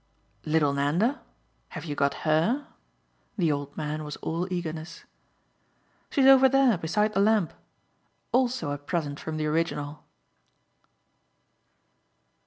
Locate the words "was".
4.03-4.15